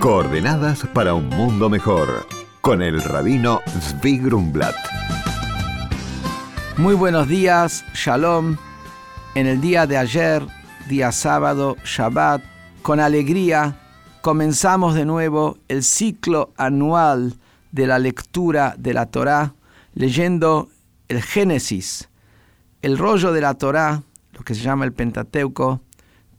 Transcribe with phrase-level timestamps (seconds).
[0.00, 2.26] Coordenadas para un mundo mejor
[2.62, 4.74] con el rabino Zvi Grumblat.
[6.78, 8.56] Muy buenos días, Shalom.
[9.34, 10.42] En el día de ayer,
[10.88, 12.42] día sábado, Shabbat,
[12.80, 13.78] con alegría
[14.22, 17.34] comenzamos de nuevo el ciclo anual
[17.70, 19.52] de la lectura de la Torá,
[19.92, 20.70] leyendo
[21.08, 22.08] el Génesis.
[22.80, 25.82] El rollo de la Torá, lo que se llama el Pentateuco,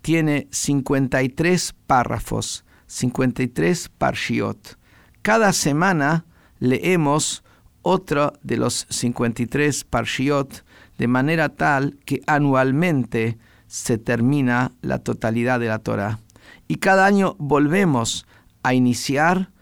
[0.00, 4.76] tiene 53 párrafos 53 parshiot.
[5.22, 6.24] Cada semana
[6.58, 7.44] leemos
[7.82, 10.64] otro de los 53 parshiot
[10.98, 13.38] de manera tal que anualmente
[13.68, 16.18] se termina la totalidad de la Torah.
[16.66, 18.26] Y cada año volvemos
[18.64, 19.52] a iniciar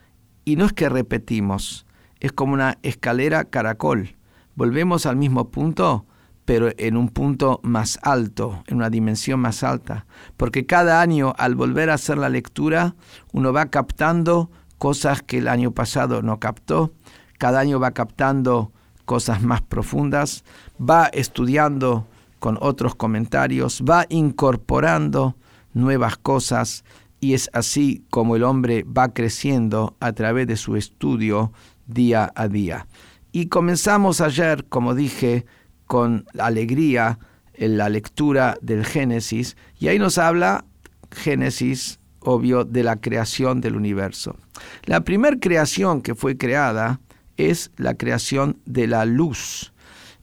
[0.47, 1.87] y no es que repetimos,
[2.21, 4.17] es como una escalera caracol.
[4.55, 6.07] Volvemos al mismo punto,
[6.49, 10.07] pero en un punto más alto, en una dimensión más alta.
[10.39, 12.95] Porque cada año al volver a hacer la lectura,
[13.35, 16.95] uno va captando cosas que el año pasado no captó,
[17.37, 18.73] cada año va captando
[19.05, 20.43] cosas más profundas,
[20.81, 22.07] va estudiando
[22.39, 25.37] con otros comentarios, va incorporando
[25.75, 26.83] nuevas cosas
[27.21, 31.53] y es así como el hombre va creciendo a través de su estudio
[31.87, 32.87] día a día.
[33.33, 35.45] Y comenzamos ayer, como dije,
[35.89, 37.19] con alegría
[37.55, 40.65] en la lectura del Génesis y ahí nos habla
[41.11, 44.37] Génesis, obvio, de la creación del universo.
[44.85, 47.01] La primera creación que fue creada
[47.37, 49.73] es la creación de la luz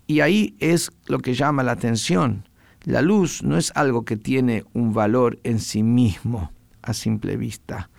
[0.08, 2.48] y ahí es lo que llama la atención.
[2.84, 6.52] La luz no es algo que tiene un valor en sí mismo
[6.84, 7.90] a simple vista.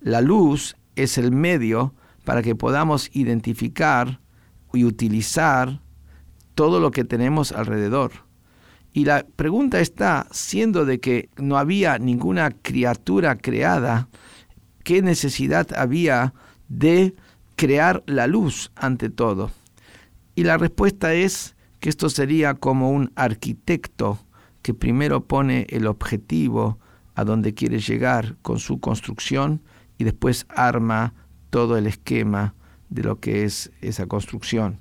[0.00, 1.92] La luz es el medio
[2.24, 4.20] para que podamos identificar
[4.72, 5.80] y utilizar
[6.56, 8.10] todo lo que tenemos alrededor.
[8.92, 14.08] Y la pregunta está, siendo de que no había ninguna criatura creada,
[14.82, 16.32] ¿qué necesidad había
[16.68, 17.14] de
[17.56, 19.50] crear la luz ante todo?
[20.34, 24.18] Y la respuesta es que esto sería como un arquitecto
[24.62, 26.78] que primero pone el objetivo
[27.14, 29.62] a donde quiere llegar con su construcción
[29.98, 31.12] y después arma
[31.50, 32.54] todo el esquema
[32.88, 34.78] de lo que es esa construcción.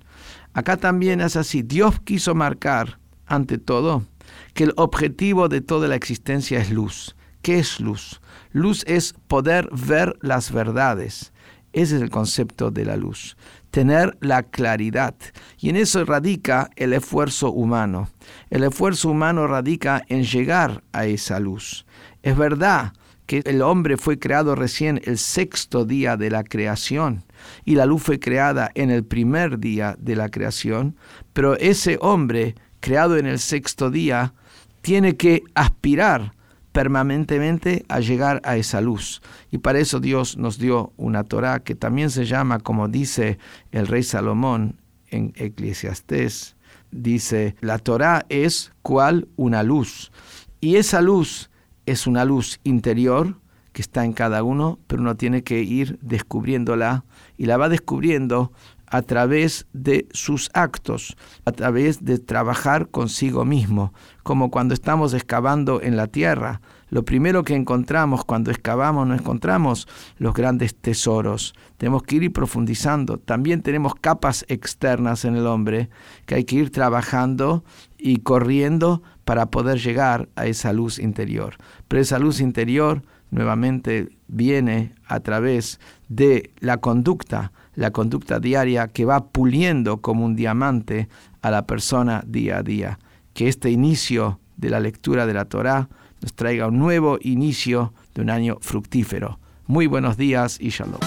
[0.55, 1.63] Acá también es así.
[1.63, 4.05] Dios quiso marcar, ante todo,
[4.53, 7.17] que el objetivo de toda la existencia es luz.
[7.41, 8.21] ¿Qué es luz?
[8.53, 11.33] Luz es poder ver las verdades.
[11.73, 13.35] Ese es el concepto de la luz.
[13.69, 15.13] Tener la claridad.
[15.59, 18.07] Y en eso radica el esfuerzo humano.
[18.49, 21.85] El esfuerzo humano radica en llegar a esa luz.
[22.23, 22.93] Es verdad
[23.25, 27.23] que el hombre fue creado recién el sexto día de la creación
[27.63, 30.95] y la luz fue creada en el primer día de la creación,
[31.33, 34.33] pero ese hombre creado en el sexto día
[34.81, 36.33] tiene que aspirar
[36.71, 39.21] permanentemente a llegar a esa luz.
[39.49, 43.39] Y para eso Dios nos dio una Torah que también se llama, como dice
[43.71, 44.75] el rey Salomón
[45.07, 46.57] en Eclesiastés,
[46.91, 50.11] dice, la Torah es cual una luz.
[50.59, 51.49] Y esa luz
[51.85, 53.37] es una luz interior
[53.73, 57.03] que está en cada uno, pero uno tiene que ir descubriéndola
[57.37, 58.53] y la va descubriendo
[58.87, 65.81] a través de sus actos, a través de trabajar consigo mismo, como cuando estamos excavando
[65.81, 66.61] en la tierra.
[66.89, 71.53] Lo primero que encontramos cuando excavamos no encontramos los grandes tesoros.
[71.77, 73.17] Tenemos que ir profundizando.
[73.17, 75.89] También tenemos capas externas en el hombre
[76.25, 77.65] que hay que ir trabajando
[78.05, 81.55] y corriendo para poder llegar a esa luz interior.
[81.87, 83.01] Pero esa luz interior
[83.31, 90.35] nuevamente viene a través de la conducta, la conducta diaria que va puliendo como un
[90.35, 91.09] diamante
[91.41, 92.99] a la persona día a día.
[93.33, 95.89] Que este inicio de la lectura de la Torá
[96.21, 99.39] nos traiga un nuevo inicio de un año fructífero.
[99.65, 100.99] Muy buenos días y shalom.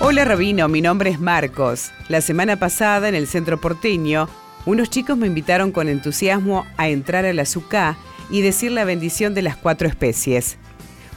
[0.00, 1.92] Hola Rabino, mi nombre es Marcos.
[2.08, 4.28] La semana pasada en el centro porteño
[4.64, 7.96] unos chicos me invitaron con entusiasmo a entrar a la azúcar
[8.30, 10.56] y decir la bendición de las cuatro especies.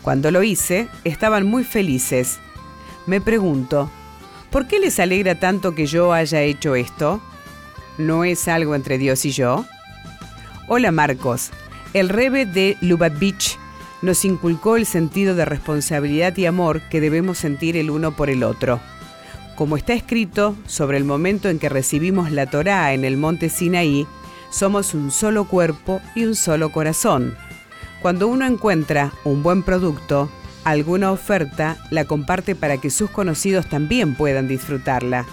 [0.01, 2.39] Cuando lo hice, estaban muy felices.
[3.05, 3.89] Me pregunto,
[4.49, 7.21] ¿por qué les alegra tanto que yo haya hecho esto?
[7.97, 9.65] ¿No es algo entre Dios y yo?
[10.67, 11.51] Hola Marcos,
[11.93, 13.59] el Rebe de Lubavitch
[14.01, 18.43] nos inculcó el sentido de responsabilidad y amor que debemos sentir el uno por el
[18.43, 18.79] otro
[19.55, 24.05] como está escrito sobre el momento en que recibimos la Torá en el monte Sinaí,
[24.49, 27.35] somos un solo cuerpo y un solo corazón.
[28.01, 30.29] Cuando uno encuentra un buen producto,
[30.63, 35.25] alguna oferta, la comparte para que sus conocidos también puedan disfrutarla.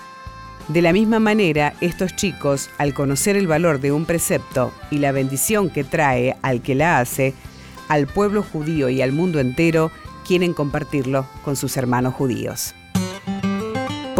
[0.68, 5.12] De la misma manera, estos chicos, al conocer el valor de un precepto y la
[5.12, 7.34] bendición que trae al que la hace,
[7.88, 9.90] al pueblo judío y al mundo entero,
[10.26, 12.74] quieren compartirlo con sus hermanos judíos.